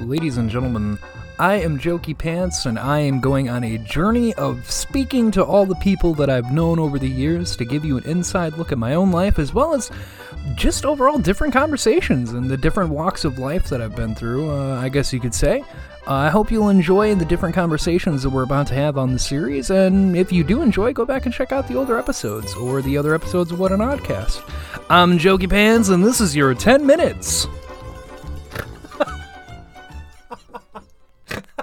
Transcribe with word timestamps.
ladies 0.00 0.36
and 0.36 0.48
gentlemen, 0.48 0.98
I 1.38 1.54
am 1.54 1.78
Jokey 1.78 2.16
Pants, 2.16 2.66
and 2.66 2.78
I 2.78 3.00
am 3.00 3.20
going 3.20 3.48
on 3.48 3.64
a 3.64 3.78
journey 3.78 4.34
of 4.34 4.68
speaking 4.70 5.30
to 5.32 5.44
all 5.44 5.66
the 5.66 5.74
people 5.76 6.14
that 6.14 6.30
I've 6.30 6.52
known 6.52 6.78
over 6.78 6.98
the 6.98 7.08
years 7.08 7.56
to 7.56 7.64
give 7.64 7.84
you 7.84 7.98
an 7.98 8.04
inside 8.04 8.54
look 8.54 8.72
at 8.72 8.78
my 8.78 8.94
own 8.94 9.10
life, 9.10 9.38
as 9.38 9.54
well 9.54 9.74
as 9.74 9.90
just 10.54 10.84
overall 10.84 11.18
different 11.18 11.52
conversations 11.52 12.32
and 12.32 12.50
the 12.50 12.56
different 12.56 12.90
walks 12.90 13.24
of 13.24 13.38
life 13.38 13.68
that 13.68 13.80
I've 13.80 13.96
been 13.96 14.14
through, 14.14 14.50
uh, 14.50 14.80
I 14.80 14.88
guess 14.88 15.12
you 15.12 15.20
could 15.20 15.34
say. 15.34 15.64
Uh, 16.06 16.14
I 16.14 16.28
hope 16.30 16.50
you'll 16.50 16.70
enjoy 16.70 17.14
the 17.14 17.24
different 17.24 17.54
conversations 17.54 18.22
that 18.22 18.30
we're 18.30 18.42
about 18.42 18.66
to 18.68 18.74
have 18.74 18.98
on 18.98 19.12
the 19.12 19.18
series, 19.18 19.70
and 19.70 20.16
if 20.16 20.32
you 20.32 20.42
do 20.42 20.62
enjoy, 20.62 20.92
go 20.92 21.04
back 21.04 21.26
and 21.26 21.34
check 21.34 21.52
out 21.52 21.68
the 21.68 21.76
older 21.76 21.98
episodes 21.98 22.54
or 22.54 22.82
the 22.82 22.96
other 22.96 23.14
episodes 23.14 23.52
of 23.52 23.60
What 23.60 23.72
an 23.72 23.80
Oddcast. 23.80 24.42
I'm 24.90 25.18
Jokey 25.18 25.50
Pants, 25.50 25.88
and 25.88 26.04
this 26.04 26.20
is 26.20 26.34
your 26.34 26.54
10 26.54 26.86
minutes. 26.86 27.46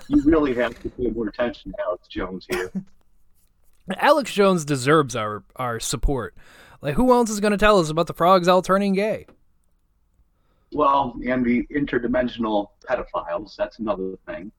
You 0.08 0.22
really 0.23 0.54
have 0.55 0.82
to 0.82 0.90
pay 0.90 1.08
more 1.08 1.27
attention 1.27 1.72
to 1.72 1.77
Alex 1.82 2.08
Jones 2.08 2.48
here. 2.50 2.72
Alex 3.98 4.34
Jones 4.34 4.66
deserves 4.66 5.16
our, 5.16 5.44
our 5.55 5.80
support. 5.80 6.36
Like, 6.81 6.95
who 6.95 7.12
else 7.12 7.30
is 7.30 7.40
going 7.40 7.52
to 7.52 7.58
tell 7.58 7.80
us 7.80 7.90
about 7.90 8.08
the 8.08 8.14
frogs 8.14 8.48
all 8.48 8.62
turning 8.62 8.94
gay? 8.94 9.26
Well, 10.72 11.16
and 11.28 11.45
the 11.45 11.66
interdimensional 11.68 12.70
pedophiles, 12.88 13.55
that's 13.55 13.80
another 13.80 14.16
thing. 14.26 14.52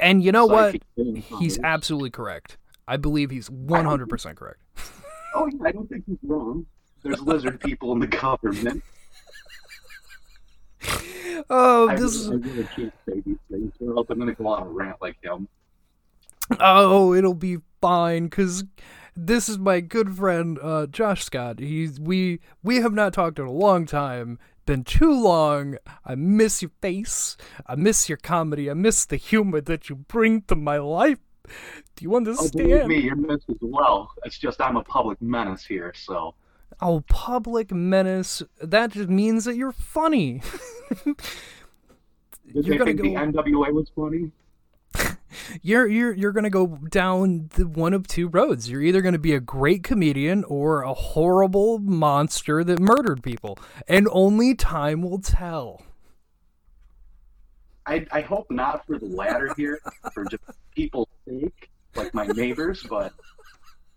And 0.00 0.22
you 0.22 0.32
know 0.32 0.46
what? 0.46 0.76
He's 1.38 1.58
absolutely 1.58 2.10
correct. 2.10 2.56
I 2.88 2.96
believe 2.96 3.30
he's 3.30 3.48
100% 3.48 4.36
correct. 4.36 4.60
oh, 5.34 5.46
yeah, 5.46 5.68
I 5.68 5.72
don't 5.72 5.88
think 5.88 6.04
he's 6.06 6.18
wrong. 6.22 6.66
There's 7.02 7.20
lizard 7.20 7.60
people 7.60 7.92
in 7.92 7.98
the 7.98 8.06
government. 8.06 8.82
Oh, 11.50 11.88
this 11.96 12.14
is. 12.14 12.30
I 12.30 12.34
really 12.34 12.68
can't 12.74 12.92
say 13.08 13.20
these 13.24 13.36
things, 13.50 13.72
or 13.80 13.96
else 13.96 14.06
I'm 14.10 14.18
going 14.18 14.28
to 14.28 14.34
go 14.34 14.48
on 14.48 14.62
a 14.62 14.68
rant 14.68 14.96
like 15.00 15.16
him. 15.22 15.48
Oh, 16.60 17.12
it'll 17.14 17.34
be 17.34 17.58
fine, 17.80 18.24
because 18.24 18.64
this 19.16 19.48
is 19.48 19.58
my 19.58 19.80
good 19.80 20.14
friend 20.16 20.58
uh, 20.62 20.86
Josh 20.86 21.24
Scott. 21.24 21.58
He's 21.58 21.98
we 21.98 22.40
we 22.62 22.76
have 22.76 22.92
not 22.92 23.12
talked 23.12 23.38
in 23.38 23.46
a 23.46 23.52
long 23.52 23.86
time. 23.86 24.38
Been 24.66 24.82
too 24.84 25.12
long. 25.12 25.78
I 26.04 26.16
miss 26.16 26.60
your 26.62 26.72
face. 26.80 27.36
I 27.66 27.76
miss 27.76 28.08
your 28.08 28.18
comedy. 28.18 28.68
I 28.68 28.74
miss 28.74 29.04
the 29.04 29.16
humor 29.16 29.60
that 29.60 29.88
you 29.88 29.94
bring 29.96 30.42
to 30.42 30.56
my 30.56 30.78
life. 30.78 31.18
Do 31.94 32.04
you 32.04 32.14
Oh, 32.14 32.16
understand? 32.16 32.52
believe 32.68 32.86
me, 32.86 32.98
you're 32.98 33.14
missed 33.14 33.48
as 33.48 33.56
well. 33.60 34.10
It's 34.24 34.38
just 34.38 34.60
I'm 34.60 34.76
a 34.76 34.82
public 34.82 35.22
menace 35.22 35.64
here, 35.64 35.92
so. 35.96 36.34
Oh, 36.80 37.02
public 37.08 37.72
menace. 37.72 38.42
That 38.60 38.92
just 38.92 39.08
means 39.08 39.44
that 39.44 39.56
you're 39.56 39.72
funny. 39.72 40.42
Did 42.52 42.66
You're 42.66 42.78
they 42.78 42.84
think 42.84 42.98
go- 42.98 43.02
the 43.02 43.14
NWA 43.14 43.72
was 43.72 43.90
funny? 43.94 44.30
you're 45.62 45.86
you're 45.88 46.12
you're 46.12 46.32
gonna 46.32 46.48
go 46.50 46.78
down 46.90 47.50
the 47.54 47.66
one 47.66 47.92
of 47.92 48.06
two 48.06 48.28
roads. 48.28 48.70
You're 48.70 48.82
either 48.82 49.02
gonna 49.02 49.18
be 49.18 49.34
a 49.34 49.40
great 49.40 49.82
comedian 49.82 50.44
or 50.44 50.82
a 50.82 50.94
horrible 50.94 51.78
monster 51.78 52.62
that 52.64 52.78
murdered 52.78 53.22
people, 53.22 53.58
and 53.88 54.08
only 54.12 54.54
time 54.54 55.02
will 55.02 55.18
tell. 55.18 55.82
I, 57.86 58.04
I 58.10 58.20
hope 58.20 58.50
not 58.50 58.84
for 58.86 58.98
the 58.98 59.06
latter 59.06 59.54
here, 59.56 59.80
for 60.12 60.24
just 60.24 60.42
people's 60.74 61.08
sake, 61.28 61.70
like 61.94 62.12
my 62.14 62.26
neighbors, 62.26 62.84
but 62.88 63.12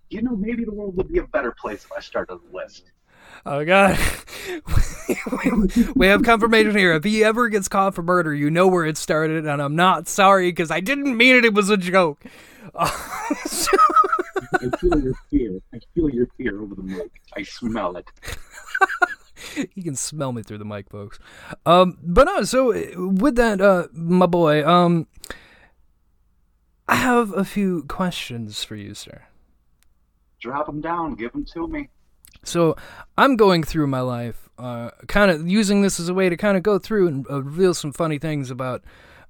you 0.09 0.21
know, 0.21 0.35
maybe 0.35 0.65
the 0.65 0.71
world 0.71 0.95
would 0.97 1.07
be 1.07 1.19
a 1.19 1.27
better 1.27 1.51
place 1.51 1.85
if 1.85 1.91
I 1.91 1.99
started 1.99 2.33
a 2.33 2.55
list. 2.55 2.91
Oh 3.45 3.63
God, 3.63 3.97
we 5.95 6.07
have 6.07 6.23
confirmation 6.23 6.75
here. 6.75 6.93
If 6.93 7.03
he 7.03 7.23
ever 7.23 7.47
gets 7.47 7.67
caught 7.67 7.95
for 7.95 8.01
murder, 8.01 8.33
you 8.33 8.49
know 8.49 8.67
where 8.67 8.85
it 8.85 8.97
started, 8.97 9.45
and 9.45 9.61
I'm 9.61 9.75
not 9.75 10.07
sorry 10.07 10.49
because 10.49 10.71
I 10.71 10.79
didn't 10.79 11.15
mean 11.15 11.35
it. 11.35 11.45
It 11.45 11.53
was 11.53 11.69
a 11.69 11.77
joke. 11.77 12.23
I 12.75 14.69
feel 14.79 14.99
your 14.99 15.13
fear. 15.29 15.59
I 15.73 15.79
feel 15.95 16.09
your 16.09 16.27
fear 16.37 16.61
over 16.61 16.75
the 16.75 16.83
mic. 16.83 17.11
I 17.35 17.43
smell 17.43 17.95
it. 17.97 18.07
you 19.75 19.83
can 19.83 19.95
smell 19.95 20.31
me 20.31 20.43
through 20.43 20.57
the 20.57 20.65
mic, 20.65 20.89
folks. 20.89 21.19
Um, 21.65 21.97
but 22.01 22.25
no, 22.25 22.43
so 22.43 22.73
uh, 22.73 22.85
with 22.97 23.35
that, 23.35 23.61
uh, 23.61 23.87
my 23.93 24.25
boy, 24.25 24.67
um, 24.67 25.07
I 26.87 26.95
have 26.95 27.31
a 27.33 27.45
few 27.45 27.83
questions 27.83 28.63
for 28.63 28.75
you, 28.75 28.93
sir. 28.93 29.23
Drop 30.39 30.65
them 30.65 30.81
down. 30.81 31.15
Give 31.15 31.31
them 31.31 31.45
to 31.53 31.67
me. 31.67 31.89
So 32.43 32.75
I'm 33.17 33.35
going 33.35 33.63
through 33.63 33.87
my 33.87 34.01
life, 34.01 34.49
uh, 34.57 34.91
kind 35.07 35.29
of 35.31 35.47
using 35.47 35.81
this 35.81 35.99
as 35.99 36.09
a 36.09 36.13
way 36.13 36.29
to 36.29 36.37
kind 36.37 36.55
of 36.57 36.63
go 36.63 36.79
through 36.79 37.07
and 37.07 37.25
uh, 37.29 37.43
reveal 37.43 37.73
some 37.73 37.91
funny 37.91 38.17
things 38.17 38.49
about 38.49 38.83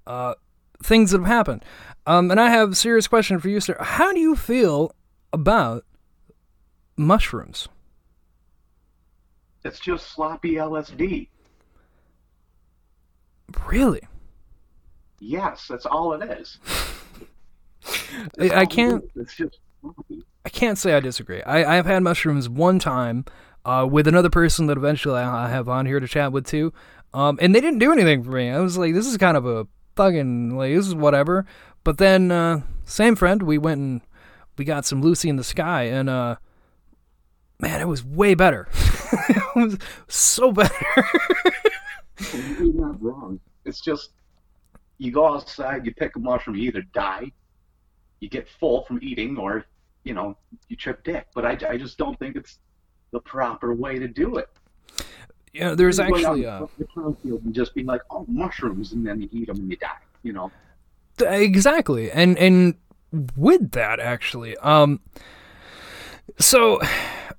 uh, 0.06 0.36
things 0.84 1.12
that 1.12 1.20
have 1.20 1.28
happened. 1.28 1.66
Um, 2.06 2.32
and 2.32 2.40
I 2.40 2.50
have 2.50 2.72
a 2.72 2.76
serious 2.76 3.08
question 3.08 3.40
for 3.40 3.50
you, 3.50 3.60
sir. 3.60 3.78
How 3.80 4.14
do 4.14 4.20
you 4.20 4.36
feel 4.36 4.94
about 5.34 5.86
mushrooms? 6.98 7.68
It's 9.66 9.80
just 9.80 10.12
sloppy 10.12 10.54
LSD. 10.54 11.28
Really? 13.66 14.02
Yes, 15.20 15.68
that's 15.68 15.86
all 15.86 16.14
it 16.14 16.30
is. 16.40 16.60
I, 18.40 18.62
I 18.62 18.66
can't. 18.66 19.04
It's 19.16 19.36
just 19.36 19.60
sloppy. 19.82 20.24
I 20.50 20.52
can't 20.52 20.80
say 20.80 20.96
I 20.96 21.00
disagree. 21.00 21.44
I, 21.44 21.78
I've 21.78 21.86
had 21.86 22.02
mushrooms 22.02 22.50
one 22.50 22.80
time 22.80 23.24
uh, 23.66 23.88
with 23.90 24.08
another 24.08 24.32
person 24.32 24.66
that 24.66 24.78
eventually 24.78 25.20
I, 25.20 25.46
I 25.46 25.50
have 25.50 25.70
on 25.70 25.86
here 25.86 26.00
to 26.00 26.08
chat 26.08 26.32
with 26.32 26.48
too, 26.48 26.74
um, 27.14 27.38
and 27.40 27.54
they 27.54 27.62
didn't 27.62 27.78
do 27.78 27.92
anything 27.92 28.24
for 28.24 28.32
me. 28.32 28.50
I 28.50 28.60
was 28.60 28.76
like, 28.76 28.96
this 28.96 29.06
is 29.06 29.16
kind 29.18 29.38
of 29.38 29.46
a 29.46 29.68
fucking 29.96 30.58
like 30.58 30.74
this 30.74 30.88
is 30.88 30.96
whatever. 30.96 31.46
But 31.84 32.00
then 32.00 32.32
uh, 32.32 32.62
same 32.84 33.16
friend, 33.16 33.44
we 33.44 33.60
went 33.60 33.80
and 33.80 34.02
we 34.58 34.66
got 34.66 34.88
some 34.88 35.04
Lucy 35.04 35.30
in 35.30 35.36
the 35.36 35.44
Sky, 35.44 35.84
and 35.84 36.10
uh, 36.10 36.38
man, 37.60 37.80
it 37.80 37.88
was 37.88 38.04
way 38.04 38.34
better. 38.34 38.68
it 39.30 39.56
was 39.56 39.78
so 40.08 40.52
better. 40.52 40.74
You're 42.34 42.74
not 42.74 43.00
wrong. 43.00 43.40
It's 43.66 43.82
just 43.82 44.14
you 44.98 45.12
go 45.12 45.32
outside, 45.32 45.86
you 45.86 45.94
pick 45.94 46.16
a 46.16 46.20
mushroom, 46.20 46.56
you 46.56 46.70
either 46.70 46.82
die, 46.92 47.32
you 48.20 48.30
get 48.30 48.48
full 48.60 48.84
from 48.86 48.98
eating, 49.04 49.38
or 49.38 49.64
you 50.10 50.16
know 50.16 50.36
you 50.68 50.76
trip 50.76 51.04
dick. 51.04 51.28
But 51.36 51.46
I, 51.46 51.52
I 51.70 51.78
just 51.78 51.98
don't 51.98 52.18
think 52.18 52.36
it's 52.36 52.58
the 53.12 53.20
proper 53.20 53.74
way 53.74 54.00
to 54.00 54.08
do 54.08 54.38
it. 54.38 54.50
know, 55.62 55.76
there's 55.76 56.00
actually 56.00 56.46
uh, 56.46 56.66
the 56.78 56.86
cornfield 56.86 57.44
and 57.44 57.54
just 57.54 57.74
be 57.74 57.84
like, 57.84 58.02
oh, 58.10 58.26
mushrooms, 58.28 58.92
and 58.94 59.06
then 59.06 59.22
you 59.22 59.30
eat 59.32 59.48
them 59.48 59.58
and 59.58 59.70
you 59.70 59.78
die. 59.78 60.02
You 60.24 60.34
know. 60.34 60.52
exactly 61.20 62.12
and 62.12 62.38
and 62.38 62.76
with 63.36 63.72
that 63.72 64.00
actually 64.00 64.56
um 64.58 65.00
so 66.38 66.80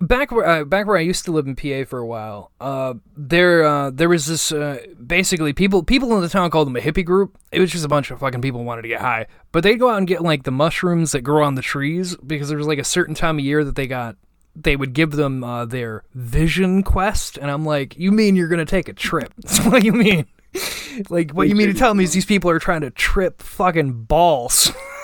back 0.00 0.32
where 0.32 0.46
uh, 0.46 0.64
back 0.64 0.86
where 0.86 0.96
I 0.96 1.00
used 1.00 1.24
to 1.26 1.32
live 1.32 1.46
in 1.46 1.54
PA 1.54 1.88
for 1.88 1.98
a 1.98 2.06
while 2.06 2.50
uh 2.60 2.94
there 3.16 3.64
uh 3.64 3.90
there 3.90 4.08
was 4.08 4.26
this 4.26 4.50
uh 4.50 4.78
basically 5.04 5.52
people 5.52 5.82
people 5.82 6.14
in 6.16 6.22
the 6.22 6.28
town 6.28 6.50
called 6.50 6.68
them 6.68 6.76
a 6.76 6.80
hippie 6.80 7.04
group. 7.04 7.38
It 7.52 7.60
was 7.60 7.70
just 7.70 7.84
a 7.84 7.88
bunch 7.88 8.10
of 8.10 8.20
fucking 8.20 8.40
people 8.40 8.64
wanted 8.64 8.82
to 8.82 8.88
get 8.88 9.00
high. 9.00 9.26
But 9.52 9.62
they'd 9.62 9.76
go 9.76 9.90
out 9.90 9.98
and 9.98 10.06
get 10.06 10.22
like 10.22 10.44
the 10.44 10.50
mushrooms 10.50 11.12
that 11.12 11.20
grow 11.22 11.44
on 11.44 11.54
the 11.54 11.62
trees 11.62 12.16
because 12.16 12.48
there 12.48 12.58
was 12.58 12.66
like 12.66 12.78
a 12.78 12.84
certain 12.84 13.14
time 13.14 13.38
of 13.38 13.44
year 13.44 13.64
that 13.64 13.76
they 13.76 13.86
got 13.86 14.16
they 14.56 14.74
would 14.74 14.94
give 14.94 15.12
them 15.12 15.44
uh, 15.44 15.64
their 15.64 16.02
vision 16.14 16.82
quest. 16.82 17.36
And 17.36 17.50
i'm 17.50 17.64
like 17.64 17.96
you 17.98 18.10
mean 18.10 18.36
you're 18.36 18.48
gonna 18.48 18.64
take 18.64 18.88
a 18.88 18.94
trip? 18.94 19.32
That's 19.38 19.64
what 19.66 19.84
you 19.84 19.92
mean. 19.92 20.26
Like 21.08 21.30
what 21.30 21.48
you 21.48 21.54
mean 21.54 21.68
to 21.68 21.74
tell 21.78 21.94
me 21.94 22.02
is 22.02 22.12
these 22.12 22.26
people 22.26 22.50
are 22.50 22.58
trying 22.58 22.80
to 22.80 22.90
trip 22.90 23.40
fucking 23.40 24.02
balls 24.04 24.72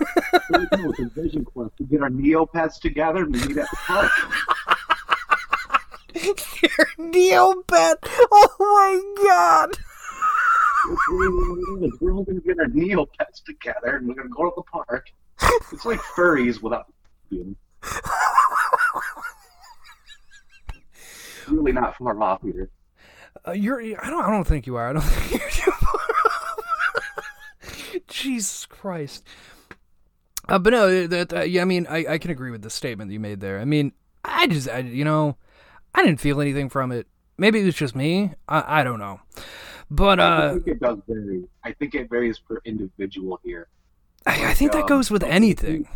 So, 0.00 0.60
you 0.60 0.68
know, 0.78 0.90
it's 0.90 1.00
a 1.00 1.08
vision 1.20 1.44
quest. 1.44 1.72
We 1.78 1.86
get 1.86 2.02
our 2.02 2.10
Neopets 2.10 2.80
together 2.80 3.24
and 3.24 3.34
we 3.34 3.46
meet 3.48 3.58
at 3.58 3.70
the 3.70 3.76
park. 3.76 4.10
Your 6.14 6.86
Neopet. 6.98 7.96
Oh 8.32 8.56
my 8.58 9.24
god. 9.24 9.70
That's 10.88 11.08
really 11.10 11.28
what 11.28 11.82
it 11.82 11.86
is. 11.86 12.00
We're 12.00 12.12
all 12.12 12.24
gonna 12.24 12.40
get 12.40 12.58
our 12.58 12.66
Neopets 12.66 13.44
together 13.44 13.96
and 13.96 14.08
we're 14.08 14.14
gonna 14.14 14.28
go 14.30 14.44
to 14.44 14.52
the 14.56 14.62
park. 14.62 15.06
It's 15.72 15.84
like 15.84 16.00
furries 16.00 16.62
without 16.62 16.86
being. 17.30 17.56
Really 21.48 21.72
not 21.72 21.96
far 21.96 22.20
off 22.22 22.42
here. 22.42 22.70
Uh, 23.46 23.52
you're. 23.52 23.80
I 23.80 24.10
don't. 24.10 24.24
I 24.24 24.30
don't 24.30 24.46
think 24.46 24.66
you 24.66 24.76
are. 24.76 24.88
I 24.88 24.92
don't 24.92 25.02
think 25.02 25.40
you're 25.40 25.50
too 25.50 25.70
far. 25.70 25.94
Off. 25.94 27.16
Jesus 28.08 28.66
Christ. 28.66 29.24
Uh, 30.50 30.58
but 30.58 30.72
no, 30.72 31.06
that 31.06 31.32
uh, 31.32 31.40
yeah. 31.42 31.62
I 31.62 31.64
mean, 31.64 31.86
I, 31.88 32.04
I 32.08 32.18
can 32.18 32.32
agree 32.32 32.50
with 32.50 32.62
the 32.62 32.70
statement 32.70 33.08
that 33.08 33.12
you 33.12 33.20
made 33.20 33.40
there. 33.40 33.60
I 33.60 33.64
mean, 33.64 33.92
I 34.24 34.48
just, 34.48 34.68
I, 34.68 34.78
you 34.78 35.04
know, 35.04 35.36
I 35.94 36.04
didn't 36.04 36.20
feel 36.20 36.40
anything 36.40 36.68
from 36.68 36.90
it. 36.90 37.06
Maybe 37.38 37.60
it 37.60 37.64
was 37.64 37.76
just 37.76 37.94
me. 37.94 38.32
I, 38.48 38.80
I 38.80 38.84
don't 38.84 38.98
know. 38.98 39.20
But 39.90 40.18
I 40.18 40.24
uh, 40.24 40.54
think 40.54 40.66
it 40.66 40.80
does 40.80 40.98
vary. 41.06 41.44
I 41.62 41.72
think 41.72 41.94
it 41.94 42.10
varies 42.10 42.40
per 42.40 42.60
individual 42.64 43.38
here. 43.44 43.68
I, 44.26 44.50
I 44.50 44.54
think 44.54 44.72
that 44.72 44.82
um, 44.82 44.88
goes 44.88 45.10
with 45.10 45.22
anything. 45.22 45.88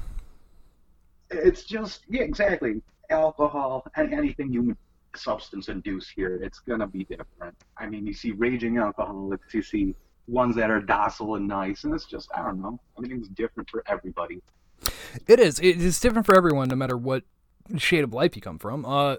It's 1.31 1.65
just 1.65 2.03
yeah, 2.09 2.23
exactly. 2.23 2.81
Alcohol 3.11 3.87
and 3.97 4.15
anything 4.15 4.53
you 4.53 4.77
substance 5.17 5.69
induce 5.69 6.09
here, 6.09 6.37
it's 6.43 6.61
gonna 6.61 6.87
be 6.87 7.05
different. 7.05 7.57
I 7.77 7.87
mean, 7.87 8.07
you 8.07 8.15
see 8.15 8.31
raging 8.31 8.79
alcoholics, 8.79 9.53
you 9.53 9.63
see 9.63 9.95
ones 10.27 10.57
that 10.57 10.71
are 10.71 10.81
docile 10.81 11.37
and 11.37 11.47
nice, 11.47 11.85
and 11.85 11.95
it's 11.95 12.07
just 12.07 12.31
I 12.35 12.43
don't 12.43 12.61
know. 12.61 12.81
Everything's 12.97 13.29
different 13.29 13.71
for 13.71 13.83
everybody. 13.87 14.43
It 15.27 15.41
is. 15.41 15.59
It 15.61 15.81
is 15.81 16.01
different 16.01 16.27
for 16.27 16.37
everyone, 16.37 16.69
no 16.69 16.77
matter 16.77 16.97
what 16.97 17.25
shade 17.77 18.05
of 18.05 18.13
life 18.13 18.37
you 18.37 18.43
come 18.43 18.59
from. 18.59 18.85
Uh, 18.85 19.17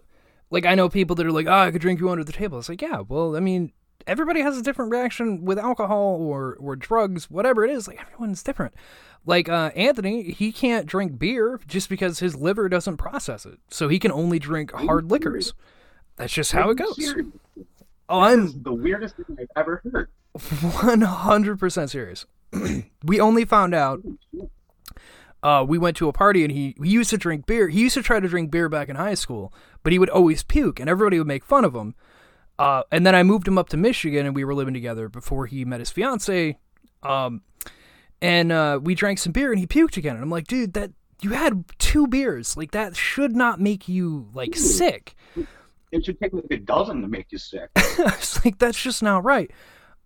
like 0.49 0.65
I 0.65 0.75
know 0.75 0.89
people 0.89 1.15
that 1.15 1.25
are 1.25 1.31
like, 1.31 1.47
"Oh, 1.47 1.53
I 1.53 1.71
could 1.71 1.81
drink 1.81 1.99
you 1.99 2.09
under 2.09 2.23
the 2.23 2.31
table." 2.31 2.59
It's 2.59 2.69
like, 2.69 2.81
yeah, 2.81 3.01
well, 3.07 3.35
I 3.35 3.39
mean, 3.39 3.71
everybody 4.07 4.41
has 4.41 4.57
a 4.57 4.61
different 4.61 4.91
reaction 4.91 5.45
with 5.45 5.57
alcohol 5.57 6.17
or 6.21 6.57
or 6.59 6.75
drugs, 6.75 7.29
whatever 7.29 7.63
it 7.63 7.71
is. 7.71 7.87
Like 7.87 8.01
everyone's 8.01 8.43
different. 8.43 8.73
Like 9.25 9.49
uh, 9.49 9.71
Anthony, 9.75 10.31
he 10.31 10.51
can't 10.51 10.85
drink 10.85 11.17
beer 11.17 11.59
just 11.67 11.89
because 11.89 12.19
his 12.19 12.35
liver 12.35 12.69
doesn't 12.69 12.97
process 12.97 13.45
it, 13.45 13.59
so 13.69 13.87
he 13.87 13.99
can 13.99 14.11
only 14.11 14.39
drink 14.39 14.71
hard 14.71 15.09
liquors. 15.09 15.53
That's 16.17 16.33
just 16.33 16.51
how 16.51 16.69
it 16.69 16.77
goes. 16.77 17.15
Oh, 18.07 18.19
I'm 18.19 18.61
the 18.61 18.73
weirdest 18.73 19.15
thing 19.15 19.37
I've 19.39 19.47
ever 19.55 19.81
heard. 19.91 20.09
One 20.61 21.01
hundred 21.01 21.59
percent 21.59 21.89
serious. 21.89 22.25
we 23.03 23.19
only 23.19 23.45
found 23.45 23.73
out. 23.73 24.01
Uh, 25.43 25.63
we 25.63 25.77
went 25.77 25.95
to 25.95 26.07
a 26.07 26.13
party 26.13 26.43
and 26.43 26.51
he, 26.51 26.75
he 26.81 26.89
used 26.89 27.11
to 27.11 27.17
drink 27.19 27.45
beer. 27.45 27.69
He 27.69 27.81
used 27.81 27.93
to 27.93 28.01
try 28.01 28.19
to 28.19 28.27
drink 28.27 28.49
beer 28.49 28.67
back 28.67 28.89
in 28.89 28.95
high 28.95 29.13
school, 29.13 29.53
but 29.83 29.93
he 29.93 29.99
would 29.99 30.09
always 30.09 30.41
puke, 30.41 30.79
and 30.79 30.89
everybody 30.89 31.19
would 31.19 31.27
make 31.27 31.45
fun 31.45 31.63
of 31.63 31.75
him. 31.75 31.93
Uh, 32.57 32.81
and 32.91 33.05
then 33.05 33.13
I 33.13 33.21
moved 33.21 33.47
him 33.47 33.57
up 33.57 33.69
to 33.69 33.77
Michigan, 33.77 34.25
and 34.25 34.35
we 34.35 34.43
were 34.43 34.55
living 34.55 34.73
together 34.73 35.07
before 35.07 35.45
he 35.45 35.63
met 35.63 35.81
his 35.81 35.91
fiance. 35.91 36.57
Um, 37.03 37.43
and 38.21 38.51
uh, 38.51 38.79
we 38.81 38.95
drank 38.95 39.19
some 39.19 39.33
beer, 39.33 39.51
and 39.51 39.59
he 39.59 39.67
puked 39.67 39.97
again. 39.97 40.15
And 40.15 40.23
I'm 40.23 40.31
like, 40.31 40.47
dude, 40.47 40.73
that 40.73 40.91
you 41.21 41.31
had 41.31 41.65
two 41.77 42.07
beers. 42.07 42.57
Like 42.57 42.71
that 42.71 42.95
should 42.95 43.35
not 43.35 43.59
make 43.59 43.87
you 43.87 44.29
like 44.33 44.55
sick. 44.55 45.15
It 45.91 46.05
should 46.05 46.19
take 46.19 46.33
like 46.33 46.45
a 46.49 46.57
dozen 46.57 47.01
to 47.01 47.07
make 47.07 47.27
you 47.31 47.37
sick. 47.37 47.69
it's 47.75 48.43
like 48.43 48.57
that's 48.57 48.81
just 48.81 49.03
not 49.03 49.23
right. 49.23 49.51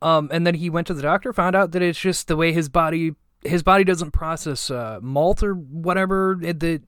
Um, 0.01 0.29
and 0.31 0.47
then 0.47 0.55
he 0.55 0.69
went 0.69 0.87
to 0.87 0.93
the 0.93 1.01
doctor, 1.01 1.33
found 1.33 1.55
out 1.55 1.71
that 1.71 1.81
it's 1.81 1.99
just 1.99 2.27
the 2.27 2.37
way 2.37 2.53
his 2.53 2.69
body 2.69 3.15
his 3.43 3.63
body 3.63 3.83
doesn't 3.83 4.11
process 4.11 4.69
uh, 4.69 4.99
malt 5.01 5.43
or 5.43 5.53
whatever 5.53 6.37
the 6.39 6.81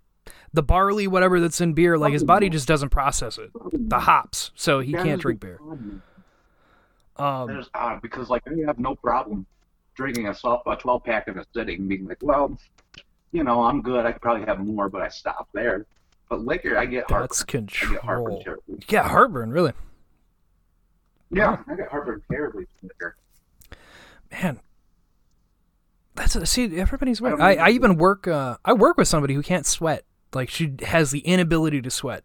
the 0.53 0.63
barley 0.63 1.07
whatever 1.07 1.39
that's 1.39 1.61
in 1.61 1.73
beer. 1.73 1.97
Like 1.97 2.13
his 2.13 2.23
body 2.23 2.49
just 2.49 2.67
doesn't 2.67 2.89
process 2.89 3.37
it, 3.37 3.51
the 3.53 3.99
hops, 3.99 4.51
so 4.55 4.79
he 4.79 4.91
That 4.93 5.03
can't 5.03 5.21
drink 5.21 5.39
beer. 5.39 5.59
Um, 7.17 7.49
is 7.51 7.69
odd 7.73 8.01
because 8.01 8.29
like 8.29 8.43
I 8.47 8.65
have 8.65 8.79
no 8.79 8.95
problem 8.95 9.45
drinking 9.95 10.27
a 10.27 10.33
soft 10.33 10.63
a 10.67 10.75
twelve 10.75 11.03
pack 11.03 11.27
in 11.27 11.37
a 11.37 11.45
sitting, 11.53 11.79
and 11.79 11.89
being 11.89 12.07
like, 12.07 12.17
well, 12.21 12.57
you 13.31 13.43
know, 13.43 13.63
I'm 13.63 13.81
good. 13.81 14.05
I 14.05 14.11
could 14.11 14.21
probably 14.21 14.45
have 14.45 14.59
more, 14.59 14.89
but 14.89 15.01
I 15.01 15.09
stop 15.09 15.47
there. 15.53 15.85
But 16.29 16.45
liquor, 16.45 16.77
I 16.77 16.85
get 16.85 17.09
heartburn. 17.09 17.27
that's 17.27 17.43
I 17.43 17.91
get 17.93 18.01
heartburn 18.01 18.35
control. 18.35 18.43
terribly. 18.43 18.85
Yeah, 18.87 19.07
heartburn, 19.07 19.51
really, 19.51 19.73
Yeah, 21.31 21.57
I 21.67 21.75
get 21.75 21.87
heartburn 21.89 22.21
terribly 22.29 22.65
from 22.79 22.89
liquor. 22.89 23.15
man. 24.31 24.59
That's 26.15 26.35
a, 26.35 26.45
see, 26.45 26.77
everybody's 26.77 27.21
I 27.21 27.23
weird. 27.23 27.37
don't 27.39 27.47
I. 27.47 27.55
I 27.55 27.69
even 27.69 27.95
work. 27.97 28.27
Uh, 28.27 28.57
I 28.65 28.73
work 28.73 28.97
with 28.97 29.07
somebody 29.07 29.33
who 29.33 29.41
can't 29.41 29.65
sweat. 29.65 30.03
Like 30.33 30.49
she 30.49 30.73
has 30.83 31.11
the 31.11 31.19
inability 31.19 31.81
to 31.81 31.89
sweat. 31.89 32.23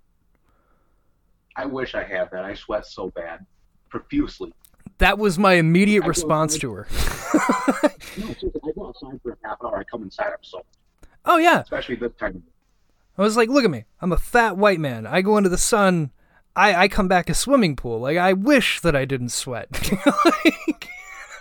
I 1.55 1.67
wish 1.67 1.95
I 1.95 2.03
had 2.05 2.31
that. 2.33 2.45
I 2.45 2.55
sweat 2.55 2.85
so 2.87 3.11
bad, 3.11 3.47
profusely. 3.89 4.53
That 4.99 5.19
was 5.19 5.39
my 5.39 5.55
immediate 5.55 6.05
I 6.05 6.09
response 6.09 6.59
to 6.59 6.73
her. 6.73 6.87
No, 6.91 7.89
seriously, 8.17 8.51
I 8.65 8.73
go 8.75 8.89
outside 8.89 9.21
for 9.23 9.33
a 9.33 9.49
half 9.49 9.59
hour. 9.65 9.79
I 9.79 9.85
come 9.85 10.03
inside. 10.03 10.27
I'm 10.29 10.43
so, 10.43 10.65
oh 11.25 11.39
yeah, 11.39 11.61
especially 11.61 11.97
this 11.97 12.13
time. 12.19 12.43
I 13.17 13.23
was 13.23 13.37
like, 13.37 13.49
look 13.49 13.65
at 13.65 13.71
me. 13.71 13.85
I'm 14.01 14.13
a 14.13 14.19
fat 14.19 14.57
white 14.57 14.81
man. 14.81 15.07
I 15.07 15.23
go 15.23 15.37
into 15.39 15.49
the 15.49 15.59
sun. 15.59 16.11
I, 16.57 16.85
I 16.85 16.89
come 16.89 17.07
back 17.07 17.29
a 17.29 17.35
swimming 17.35 17.77
pool. 17.77 18.01
Like 18.01 18.17
I 18.17 18.33
wish 18.33 18.81
that 18.81 18.97
I 18.97 19.05
didn't 19.05 19.31
sweat. 19.31 19.69
Like, 20.25 20.89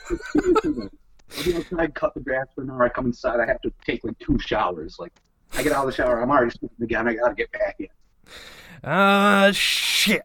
outside, 1.55 1.95
cut 1.95 2.13
the 2.13 2.19
grass 2.19 2.45
an 2.57 2.69
hour. 2.69 2.83
I 2.83 2.89
come 2.89 3.07
inside. 3.07 3.39
I 3.39 3.47
have 3.47 3.59
to 3.61 3.73
take 3.83 4.03
like 4.03 4.19
two 4.19 4.37
showers. 4.37 4.97
Like 4.99 5.13
I 5.53 5.63
get 5.63 5.71
out 5.71 5.87
of 5.87 5.91
the 5.91 5.95
shower, 5.95 6.21
I'm 6.21 6.29
already 6.29 6.51
sweating 6.51 6.83
again. 6.83 7.07
I 7.07 7.15
gotta 7.15 7.33
get 7.33 7.51
back 7.51 7.75
in. 7.79 7.87
Ah, 8.83 9.49
shit. 9.51 10.21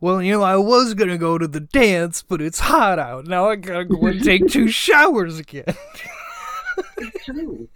Well, 0.00 0.20
you 0.22 0.32
know, 0.32 0.42
I 0.42 0.56
was 0.56 0.92
gonna 0.92 1.16
go 1.16 1.38
to 1.38 1.48
the 1.48 1.60
dance, 1.60 2.22
but 2.22 2.42
it's 2.42 2.60
hot 2.60 2.98
out. 2.98 3.26
Now 3.26 3.48
I 3.48 3.56
gotta 3.56 3.86
go 3.86 4.06
and 4.06 4.22
take 4.22 4.48
two 4.48 4.68
showers 4.70 5.38
again. 5.38 5.74
It's 6.98 7.24
true. 7.24 7.68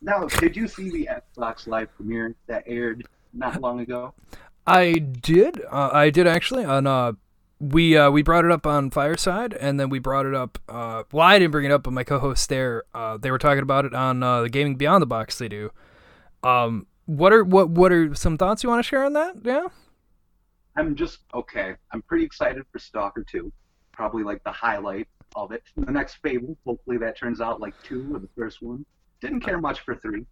Now, 0.00 0.26
did 0.26 0.56
you 0.56 0.68
see 0.68 0.90
the 0.90 1.08
Xbox 1.36 1.66
Live 1.66 1.94
premiere 1.96 2.34
that 2.46 2.62
aired 2.66 3.06
not 3.34 3.60
long 3.60 3.80
ago? 3.80 4.14
I 4.68 4.92
did. 4.98 5.60
Uh, 5.70 5.90
I 5.92 6.10
did 6.10 6.26
actually. 6.26 6.64
On 6.64 6.86
uh, 6.86 7.12
we 7.60 7.96
uh, 7.96 8.10
we 8.10 8.22
brought 8.22 8.44
it 8.44 8.50
up 8.50 8.66
on 8.66 8.90
Fireside, 8.90 9.54
and 9.54 9.78
then 9.80 9.88
we 9.88 9.98
brought 9.98 10.26
it 10.26 10.34
up. 10.34 10.58
Uh, 10.68 11.04
well, 11.12 11.26
I 11.26 11.38
didn't 11.38 11.52
bring 11.52 11.64
it 11.64 11.72
up, 11.72 11.82
but 11.82 11.92
my 11.92 12.04
co-hosts 12.04 12.46
there, 12.46 12.84
uh, 12.94 13.16
they 13.16 13.30
were 13.30 13.38
talking 13.38 13.62
about 13.62 13.84
it 13.84 13.94
on 13.94 14.22
uh, 14.22 14.42
the 14.42 14.48
Gaming 14.48 14.76
Beyond 14.76 15.02
the 15.02 15.06
Box. 15.06 15.38
They 15.38 15.48
do. 15.48 15.70
Um, 16.42 16.86
what 17.06 17.32
are 17.32 17.42
what 17.42 17.70
what 17.70 17.90
are 17.90 18.14
some 18.14 18.36
thoughts 18.36 18.62
you 18.62 18.68
want 18.68 18.84
to 18.84 18.88
share 18.88 19.04
on 19.04 19.14
that? 19.14 19.36
Yeah. 19.42 19.66
I'm 20.76 20.94
just 20.94 21.20
okay. 21.34 21.74
I'm 21.92 22.02
pretty 22.02 22.24
excited 22.24 22.62
for 22.70 22.78
Stalker 22.78 23.24
2. 23.28 23.52
Probably 23.92 24.22
like 24.22 24.44
the 24.44 24.52
highlight 24.52 25.08
of 25.34 25.50
it. 25.50 25.64
The 25.76 25.90
next 25.90 26.18
Fable, 26.22 26.56
hopefully 26.64 26.98
that 26.98 27.18
turns 27.18 27.40
out 27.40 27.60
like 27.60 27.74
two 27.82 28.08
or 28.14 28.20
the 28.20 28.28
first 28.36 28.62
one. 28.62 28.84
Didn't 29.20 29.40
care 29.40 29.58
much 29.58 29.80
for 29.80 29.96
three. 29.96 30.24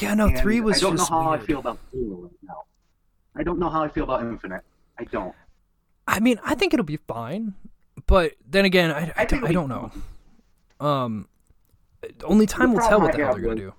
Yeah. 0.00 0.14
No, 0.14 0.26
And 0.26 0.38
three 0.38 0.60
was 0.60 0.78
I 0.78 0.80
don't 0.80 0.94
know 0.94 0.96
just 0.98 1.10
how 1.10 1.30
weird. 1.30 1.42
I 1.42 1.44
feel 1.44 1.58
about 1.60 1.78
Halo 1.92 2.22
right 2.22 2.32
now. 2.42 2.62
I 3.36 3.42
don't 3.42 3.58
know 3.58 3.68
how 3.68 3.82
I 3.82 3.88
feel 3.88 4.04
about 4.04 4.22
Infinite. 4.22 4.62
I 4.98 5.04
don't. 5.04 5.34
I 6.08 6.20
mean, 6.20 6.38
I 6.44 6.54
think 6.54 6.72
it'll 6.72 6.84
be 6.86 6.96
fine, 6.96 7.54
but 8.06 8.34
then 8.48 8.64
again, 8.64 8.90
I, 8.90 9.00
I, 9.08 9.12
I 9.18 9.24
don't, 9.24 9.44
I 9.44 9.52
don't 9.52 9.68
know. 9.68 9.90
Um, 10.80 11.28
only 12.24 12.46
time 12.46 12.72
will 12.72 12.80
tell 12.80 13.00
what 13.00 13.12
the 13.12 13.24
hell 13.24 13.34
they're 13.34 13.42
gonna 13.42 13.56
do. 13.56 13.74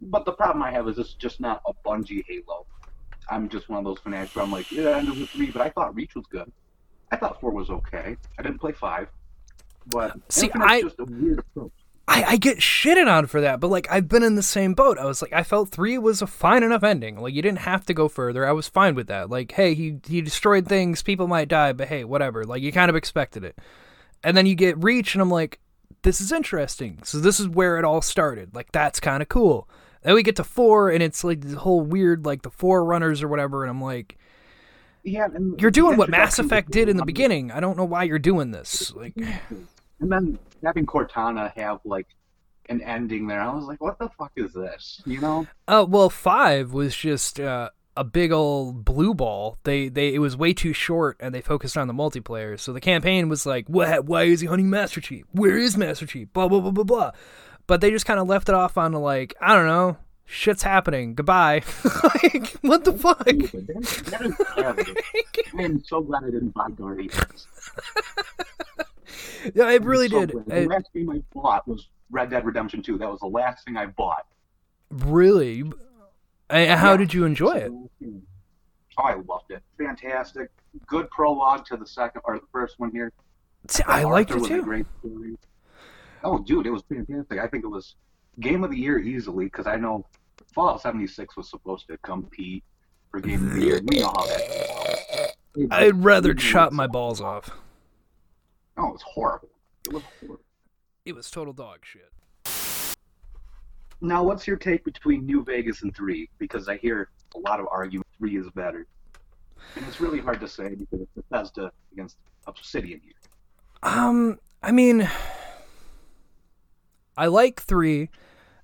But 0.00 0.24
the 0.24 0.32
problem 0.32 0.62
I 0.62 0.70
have 0.70 0.86
is 0.88 0.98
it's 0.98 1.14
just 1.14 1.40
not 1.40 1.62
a 1.66 1.72
Bungie 1.86 2.24
Halo. 2.28 2.66
I'm 3.30 3.48
just 3.48 3.68
one 3.68 3.78
of 3.78 3.84
those 3.84 3.98
fanatics 3.98 4.34
where 4.34 4.44
I'm 4.44 4.52
like, 4.52 4.70
yeah, 4.70 4.90
I 4.90 5.00
know 5.02 5.14
the 5.14 5.26
three, 5.26 5.50
but 5.50 5.60
I 5.62 5.70
thought 5.70 5.94
Reach 5.94 6.14
was 6.14 6.26
good. 6.26 6.50
I 7.10 7.16
thought 7.16 7.40
four 7.40 7.50
was 7.50 7.70
okay. 7.70 8.16
I 8.38 8.42
didn't 8.42 8.58
play 8.58 8.72
five. 8.72 9.08
But 9.86 10.16
See, 10.28 10.46
Infinite's 10.46 10.70
I- 10.70 10.80
just 10.82 10.98
a 11.00 11.04
weird 11.04 11.38
approach. 11.38 11.72
I, 12.08 12.24
I 12.24 12.36
get 12.38 12.58
shitted 12.58 13.06
on 13.06 13.26
for 13.26 13.42
that, 13.42 13.60
but 13.60 13.68
like 13.68 13.86
I've 13.90 14.08
been 14.08 14.22
in 14.22 14.34
the 14.34 14.42
same 14.42 14.72
boat. 14.72 14.98
I 14.98 15.04
was 15.04 15.20
like, 15.20 15.32
I 15.34 15.42
felt 15.42 15.68
three 15.68 15.98
was 15.98 16.22
a 16.22 16.26
fine 16.26 16.62
enough 16.62 16.82
ending. 16.82 17.20
Like 17.20 17.34
you 17.34 17.42
didn't 17.42 17.60
have 17.60 17.84
to 17.86 17.94
go 17.94 18.08
further. 18.08 18.46
I 18.46 18.52
was 18.52 18.66
fine 18.66 18.94
with 18.94 19.08
that. 19.08 19.28
Like, 19.28 19.52
hey, 19.52 19.74
he 19.74 19.98
he 20.06 20.22
destroyed 20.22 20.66
things. 20.66 21.02
People 21.02 21.28
might 21.28 21.48
die, 21.48 21.74
but 21.74 21.88
hey, 21.88 22.04
whatever. 22.04 22.44
Like 22.44 22.62
you 22.62 22.72
kind 22.72 22.88
of 22.88 22.96
expected 22.96 23.44
it. 23.44 23.58
And 24.24 24.36
then 24.36 24.46
you 24.46 24.54
get 24.54 24.82
Reach, 24.82 25.14
and 25.14 25.22
I'm 25.22 25.30
like, 25.30 25.60
this 26.02 26.20
is 26.20 26.32
interesting. 26.32 26.98
So 27.04 27.18
this 27.18 27.38
is 27.38 27.46
where 27.46 27.78
it 27.78 27.84
all 27.84 28.00
started. 28.00 28.54
Like 28.54 28.72
that's 28.72 29.00
kind 29.00 29.22
of 29.22 29.28
cool. 29.28 29.68
Then 30.02 30.14
we 30.14 30.22
get 30.22 30.36
to 30.36 30.44
four, 30.44 30.90
and 30.90 31.02
it's 31.02 31.22
like 31.24 31.42
this 31.42 31.54
whole 31.54 31.82
weird, 31.82 32.24
like 32.24 32.40
the 32.42 32.50
Forerunners 32.50 33.22
or 33.22 33.28
whatever, 33.28 33.62
and 33.64 33.70
I'm 33.70 33.82
like, 33.82 34.16
Yeah, 35.04 35.28
you're 35.58 35.70
doing 35.70 35.98
what 35.98 36.08
Mass 36.08 36.38
Effect 36.38 36.70
did 36.70 36.88
in 36.88 36.96
the 36.96 37.04
beginning. 37.04 37.52
I 37.52 37.60
don't 37.60 37.76
know 37.76 37.84
why 37.84 38.04
you're 38.04 38.18
doing 38.18 38.50
this. 38.50 38.94
Like, 38.94 39.14
And 40.00 40.10
then 40.10 40.38
having 40.62 40.86
Cortana 40.86 41.52
have 41.56 41.80
like 41.84 42.06
an 42.68 42.80
ending 42.82 43.26
there, 43.26 43.40
I 43.40 43.52
was 43.54 43.64
like, 43.64 43.80
what 43.80 43.98
the 43.98 44.08
fuck 44.10 44.32
is 44.36 44.52
this? 44.52 45.02
You 45.06 45.20
know? 45.20 45.46
Oh 45.66 45.84
well, 45.84 46.10
five 46.10 46.72
was 46.72 46.94
just 46.96 47.40
uh, 47.40 47.70
a 47.96 48.04
big 48.04 48.30
old 48.30 48.84
blue 48.84 49.12
ball. 49.12 49.58
They 49.64 49.88
they 49.88 50.14
it 50.14 50.20
was 50.20 50.36
way 50.36 50.52
too 50.54 50.72
short, 50.72 51.16
and 51.20 51.34
they 51.34 51.40
focused 51.40 51.76
on 51.76 51.88
the 51.88 51.94
multiplayer. 51.94 52.58
So 52.58 52.72
the 52.72 52.80
campaign 52.80 53.28
was 53.28 53.44
like, 53.44 53.68
what? 53.68 54.04
Why 54.06 54.24
is 54.24 54.40
he 54.40 54.46
hunting 54.46 54.70
Master 54.70 55.00
Chief? 55.00 55.24
Where 55.32 55.58
is 55.58 55.76
Master 55.76 56.06
Chief? 56.06 56.32
Blah 56.32 56.48
blah 56.48 56.60
blah 56.60 56.70
blah 56.70 56.84
blah. 56.84 57.10
But 57.66 57.80
they 57.80 57.90
just 57.90 58.06
kind 58.06 58.20
of 58.20 58.28
left 58.28 58.48
it 58.48 58.54
off 58.54 58.78
on 58.78 58.92
like 58.92 59.34
I 59.40 59.54
don't 59.54 59.66
know, 59.66 59.96
shit's 60.24 60.62
happening. 60.62 61.14
Goodbye. 61.14 61.62
like 62.04 62.52
what 62.60 62.84
the 62.84 62.92
fuck? 62.92 63.28
Stupid. 63.28 63.66
That, 63.66 64.46
that 64.56 64.78
is. 64.78 64.94
I 65.58 65.62
am 65.62 65.82
so 65.84 66.00
glad 66.00 66.22
I 66.24 66.30
didn't 66.30 66.50
buy 66.50 66.70
Guardians. 66.70 67.48
yeah, 69.54 69.70
it 69.70 69.82
really 69.82 70.08
so 70.08 70.20
did. 70.26 70.32
glad. 70.32 70.46
The 70.46 70.66
last 70.68 70.88
game 70.94 71.10
I 71.10 71.22
bought 71.32 71.66
was 71.68 71.88
Red 72.10 72.30
Dead 72.30 72.44
Redemption 72.44 72.82
2. 72.82 72.98
That 72.98 73.10
was 73.10 73.20
the 73.20 73.26
last 73.26 73.64
thing 73.64 73.76
I 73.76 73.86
bought. 73.86 74.26
really. 74.90 75.64
And 76.50 76.80
how 76.80 76.92
Yeah. 76.92 76.96
did 76.96 77.12
you 77.14 77.24
enjoy 77.26 77.52
it? 77.56 77.72
Oh, 78.98 79.02
I 79.02 79.14
loved 79.14 79.50
it. 79.50 79.62
Fantastic. 79.76 80.50
Good 80.86 81.10
prologue 81.10 81.64
to 81.66 81.76
the 81.76 81.86
second 81.86 82.22
or 82.24 82.38
the 82.38 82.46
first 82.52 82.78
one 82.80 82.90
here. 82.90 83.12
See, 83.68 83.82
I 83.86 84.04
liked 84.04 84.30
Arthur 84.30 84.44
it 84.44 84.48
too. 84.48 84.62
great 84.62 84.86
story. 85.00 85.36
Oh, 86.24 86.38
dude, 86.38 86.66
it 86.66 86.70
was 86.70 86.82
fantastic. 86.88 87.38
I 87.38 87.46
think 87.46 87.64
it 87.64 87.68
was 87.68 87.96
game 88.40 88.64
of 88.64 88.70
the 88.70 88.78
year 88.78 88.98
easily 88.98 89.44
because 89.44 89.66
I 89.66 89.76
know 89.76 90.06
Fallout 90.54 90.80
76 90.80 91.36
was 91.36 91.50
supposed 91.50 91.86
to 91.88 91.98
compete 91.98 92.64
for 93.10 93.20
game 93.20 93.46
of 93.46 93.54
the 93.54 93.60
year. 93.60 93.80
We 93.86 93.98
know 94.00 94.06
how 94.08 94.26
that. 94.26 95.34
I'd 95.70 96.02
rather 96.02 96.34
chop 96.34 96.72
my 96.72 96.86
balls 96.86 97.20
off. 97.20 97.50
Oh, 98.78 98.88
it 98.88 98.92
was 98.92 99.02
horrible. 99.02 99.50
It 99.86 99.92
was 99.92 100.02
horrible. 100.20 100.44
It 101.04 101.14
was 101.14 101.30
total 101.30 101.52
dog 101.52 101.80
shit. 101.82 102.12
Now, 104.00 104.22
what's 104.22 104.46
your 104.46 104.56
take 104.56 104.84
between 104.84 105.26
New 105.26 105.42
Vegas 105.42 105.82
and 105.82 105.94
3? 105.94 106.28
Because 106.38 106.68
I 106.68 106.76
hear 106.76 107.08
a 107.34 107.38
lot 107.40 107.58
of 107.58 107.66
argument 107.70 108.06
3 108.18 108.36
is 108.38 108.48
better. 108.54 108.86
And 109.74 109.84
it's 109.88 110.00
really 110.00 110.20
hard 110.20 110.40
to 110.40 110.48
say 110.48 110.74
because 110.76 111.00
it's 111.00 111.10
Bethesda 111.16 111.72
against 111.92 112.16
Obsidian 112.46 113.00
here. 113.02 113.14
Um, 113.82 114.38
I 114.62 114.70
mean, 114.70 115.08
I 117.16 117.26
like 117.26 117.60
three, 117.60 118.08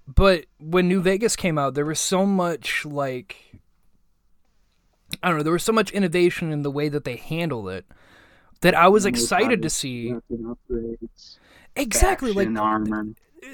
but 0.06 0.46
when 0.58 0.88
New 0.88 1.00
Vegas 1.00 1.34
came 1.34 1.58
out, 1.58 1.74
there 1.74 1.84
was 1.84 2.00
so 2.00 2.24
much 2.24 2.84
like 2.84 3.36
I 5.22 5.28
don't 5.28 5.38
know, 5.38 5.42
there 5.42 5.52
was 5.52 5.62
so 5.62 5.72
much 5.72 5.90
innovation 5.90 6.52
in 6.52 6.62
the 6.62 6.70
way 6.70 6.88
that 6.88 7.04
they 7.04 7.16
handled 7.16 7.68
it 7.68 7.86
that 8.64 8.74
I 8.74 8.88
was 8.88 9.04
excited 9.04 9.60
to 9.60 9.68
see. 9.68 10.14
Exactly, 11.76 12.32
like 12.32 12.48
armor. 12.56 13.08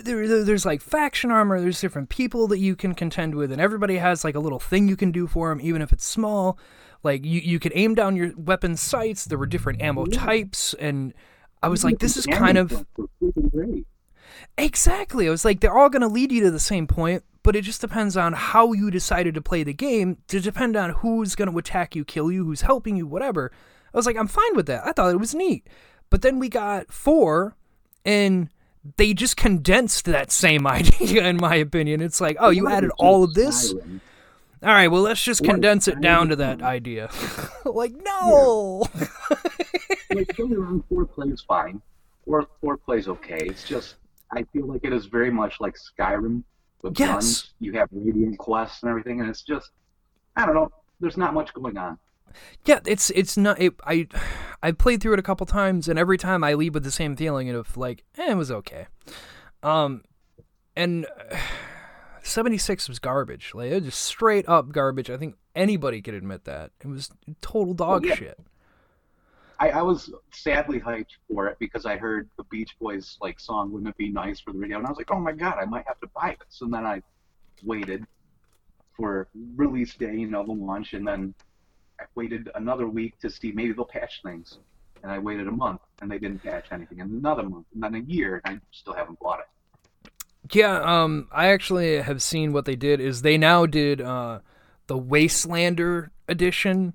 There, 0.05 0.29
there, 0.29 0.45
there's 0.45 0.64
like 0.64 0.81
faction 0.81 1.33
armor. 1.33 1.61
There's 1.61 1.81
different 1.81 2.11
people 2.11 2.47
that 2.47 2.61
you 2.61 2.76
can 2.76 2.95
contend 2.95 3.35
with, 3.35 3.50
and 3.50 3.61
everybody 3.61 3.97
has 3.97 4.23
like 4.23 4.37
a 4.37 4.38
little 4.38 4.61
thing 4.61 4.87
you 4.87 4.97
can 4.97 5.11
do 5.11 5.26
for 5.26 5.49
them, 5.49 5.61
even 5.61 5.83
if 5.83 5.93
it's 5.93 6.05
small. 6.05 6.61
Like 7.02 7.25
you, 7.25 7.40
you 7.40 7.59
could 7.59 7.73
aim 7.75 7.97
down 7.97 8.14
your 8.14 8.31
weapon 8.37 8.76
sights. 8.76 9.25
There 9.25 9.37
were 9.37 9.47
different 9.47 9.83
ammo 9.83 10.07
types, 10.07 10.75
and 10.75 11.12
I 11.61 11.69
was 11.69 11.83
like, 11.83 11.99
this 11.99 12.17
is 12.17 12.25
kind 12.26 12.57
of 12.57 12.87
exactly. 14.57 15.26
I 15.26 15.31
was 15.33 15.45
like, 15.45 15.59
they're 15.59 15.76
all 15.76 15.90
going 15.90 16.02
to 16.02 16.09
lead 16.09 16.31
you 16.31 16.45
to 16.45 16.52
the 16.52 16.61
same 16.61 16.87
point, 16.87 17.25
but 17.43 17.57
it 17.57 17.62
just 17.62 17.81
depends 17.81 18.17
on 18.17 18.33
how 18.33 18.75
you 18.75 18.93
decided 18.93 19.35
to 19.35 19.43
play 19.43 19.64
the 19.64 19.75
game. 19.75 20.19
To 20.29 20.38
depend 20.38 20.76
on 20.76 20.90
who's 20.90 21.35
going 21.35 21.50
to 21.50 21.59
attack 21.59 21.97
you, 21.97 22.05
kill 22.05 22.31
you, 22.31 22.45
who's 22.45 22.61
helping 22.61 22.97
you, 22.97 23.09
whatever. 23.09 23.50
I 23.93 23.97
was 23.97 24.07
like, 24.07 24.17
I'm 24.17 24.29
fine 24.29 24.55
with 24.55 24.67
that. 24.67 24.87
I 24.87 24.93
thought 24.93 25.13
it 25.13 25.19
was 25.19 25.35
neat. 25.35 25.67
But 26.11 26.23
then 26.23 26.39
we 26.39 26.49
got 26.49 26.93
four, 26.93 27.57
and 28.05 28.49
they 28.97 29.15
just 29.15 29.37
condensed 29.37 30.07
that 30.07 30.31
same 30.31 30.67
idea, 30.67 31.27
in 31.27 31.37
my 31.37 31.57
opinion. 31.57 32.01
It's 32.01 32.21
like, 32.21 32.37
oh, 32.41 32.51
you 32.51 32.69
added 32.69 32.91
all 32.99 33.25
of 33.25 33.35
this. 33.35 33.73
All 34.63 34.69
right, 34.69 34.89
well, 34.89 35.03
let's 35.03 35.23
just 35.23 35.43
condense 35.43 35.89
it 35.89 36.03
down 36.03 36.29
to 36.29 36.37
that 36.37 36.61
idea. 36.61 37.11
like, 37.65 37.93
no. 38.03 38.85
Like, 40.13 40.37
don't 40.37 40.85
four 40.89 41.07
plays 41.07 41.41
fine. 41.47 41.81
Four 42.25 42.49
four 42.61 42.77
plays 42.77 43.07
okay. 43.07 43.39
It's 43.47 43.63
just 43.63 43.95
I 44.33 44.43
feel 44.53 44.67
like 44.67 44.81
it 44.83 44.93
is 44.93 45.07
very 45.07 45.31
much 45.31 45.61
like 45.61 45.77
Skyrim 45.77 46.43
with 46.83 46.99
yes. 46.99 47.09
guns. 47.09 47.55
You 47.61 47.73
have 47.75 47.89
radiant 47.93 48.37
quests 48.37 48.83
and 48.83 48.91
everything, 48.91 49.21
and 49.21 49.31
it's 49.31 49.43
just 49.43 49.71
I 50.35 50.47
don't 50.47 50.57
know. 50.57 50.73
There's 50.99 51.17
not 51.17 51.33
much 51.33 51.55
going 51.55 51.77
on. 51.79 51.97
Yeah, 52.65 52.81
it's 52.87 53.11
it's 53.11 53.37
not. 53.37 53.61
It, 53.61 53.75
I 53.85 54.09
I 54.63 54.73
played 54.73 55.03
through 55.03 55.15
it 55.15 55.19
a 55.19 55.23
couple 55.23 55.47
times, 55.47 55.89
and 55.89 55.99
every 55.99 56.19
time 56.19 56.45
I 56.45 56.55
leave 56.55 56.75
with 56.75 56.85
the 56.85 56.91
same 56.91 57.17
feeling 57.17 57.51
of 57.51 57.77
like, 57.77 58.05
eh, 58.19 58.33
it 58.33 58.37
was 58.37 58.51
okay. 58.51 58.87
Um, 59.63 60.03
and. 60.77 61.07
Uh, 61.31 61.37
76 62.23 62.89
was 62.89 62.99
garbage. 62.99 63.53
Like 63.55 63.71
it 63.71 63.75
was 63.77 63.85
just 63.85 64.03
straight 64.03 64.49
up 64.49 64.73
garbage. 64.73 65.11
I 65.11 65.17
think 65.17 65.37
anybody 65.55 66.01
could 66.03 66.15
admit 66.15 66.45
that. 66.45 66.71
It 66.81 66.87
was 66.87 67.11
total 67.41 67.75
dog 67.75 68.05
yeah. 68.05 68.15
shit. 68.15 68.39
I, 69.59 69.71
I, 69.71 69.83
was 69.83 70.11
sadly 70.33 70.81
hyped 70.81 71.19
for 71.29 71.47
it 71.49 71.59
because 71.59 71.85
I 71.85 71.99
heard 71.99 72.31
the 72.39 72.45
Beach 72.45 72.75
Boys 72.81 73.19
like 73.21 73.39
song 73.39 73.71
"Wouldn't 73.71 73.91
It 73.91 73.97
Be 73.99 74.09
Nice" 74.09 74.41
for 74.41 74.53
the 74.53 74.59
radio, 74.59 74.79
and 74.79 74.87
I 74.87 74.91
was 74.91 74.97
like, 74.97 75.11
"Oh 75.11 75.21
my 75.21 75.33
god, 75.33 75.59
I 75.61 75.67
might 75.67 75.87
have 75.87 76.01
to 76.01 76.09
buy 76.15 76.35
this." 76.41 76.63
And 76.63 76.73
then 76.73 76.87
I 76.87 77.03
waited 77.63 78.07
for 78.97 79.29
release 79.57 79.95
day, 79.95 80.15
you 80.15 80.29
know, 80.29 80.45
the 80.45 80.53
launch, 80.53 80.95
and 80.95 81.07
then 81.07 81.35
I 82.00 82.04
waited 82.14 82.50
another 82.54 82.88
week 82.88 83.19
to 83.21 83.30
see 83.30 83.52
maybe 83.52 83.73
they'll 83.73 83.85
patch 83.85 84.23
things. 84.23 84.59
And 85.02 85.11
I 85.11 85.19
waited 85.19 85.49
a 85.49 85.52
month, 85.52 85.80
and 86.02 86.11
they 86.11 86.19
didn't 86.19 86.42
patch 86.42 86.66
anything, 86.73 87.00
and 87.00 87.11
another 87.11 87.42
month, 87.42 87.64
and 87.73 87.83
then 87.83 87.95
a 87.95 88.00
year, 88.00 88.42
and 88.45 88.59
I 88.59 88.61
still 88.71 88.92
haven't 88.92 89.19
bought 89.19 89.40
it. 89.40 90.12
Yeah, 90.52 90.78
um, 90.80 91.28
I 91.33 91.49
actually 91.49 92.02
have 92.02 92.21
seen 92.21 92.52
what 92.52 92.66
they 92.66 92.76
did 92.76 93.00
is 93.00 93.23
they 93.23 93.38
now 93.38 93.64
did 93.64 94.02
uh, 94.02 94.40
the 94.88 94.99
Wastelander 94.99 96.11
edition, 96.28 96.92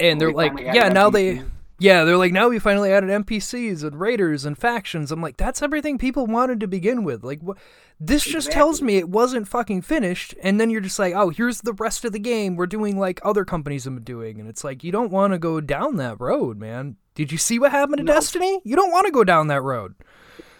and 0.00 0.18
they're 0.18 0.32
like, 0.32 0.58
yeah, 0.58 0.88
now 0.88 1.10
they, 1.10 1.42
yeah, 1.82 2.04
they're 2.04 2.16
like, 2.16 2.32
now 2.32 2.48
we 2.48 2.60
finally 2.60 2.92
added 2.92 3.10
NPCs 3.10 3.82
and 3.82 3.98
raiders 3.98 4.44
and 4.44 4.56
factions. 4.56 5.10
I'm 5.10 5.20
like, 5.20 5.36
that's 5.36 5.62
everything 5.62 5.98
people 5.98 6.26
wanted 6.26 6.60
to 6.60 6.68
begin 6.68 7.02
with. 7.02 7.24
Like, 7.24 7.40
what? 7.40 7.58
This 7.98 8.22
just 8.22 8.48
exactly. 8.48 8.54
tells 8.54 8.82
me 8.82 8.96
it 8.96 9.08
wasn't 9.08 9.48
fucking 9.48 9.82
finished, 9.82 10.34
and 10.42 10.60
then 10.60 10.70
you're 10.70 10.80
just 10.80 10.98
like, 10.98 11.14
oh, 11.14 11.30
here's 11.30 11.60
the 11.60 11.72
rest 11.72 12.04
of 12.04 12.12
the 12.12 12.18
game. 12.18 12.56
We're 12.56 12.66
doing 12.66 12.98
like 12.98 13.20
other 13.24 13.44
companies 13.44 13.84
have 13.84 13.94
been 13.94 14.04
doing, 14.04 14.38
and 14.38 14.48
it's 14.48 14.62
like 14.62 14.84
you 14.84 14.92
don't 14.92 15.10
want 15.10 15.32
to 15.32 15.38
go 15.38 15.60
down 15.60 15.96
that 15.96 16.20
road, 16.20 16.58
man. 16.58 16.96
Did 17.14 17.32
you 17.32 17.38
see 17.38 17.58
what 17.58 17.72
happened 17.72 17.98
to 17.98 18.04
no. 18.04 18.14
Destiny? 18.14 18.60
You 18.64 18.76
don't 18.76 18.92
want 18.92 19.06
to 19.06 19.12
go 19.12 19.24
down 19.24 19.48
that 19.48 19.62
road 19.62 19.94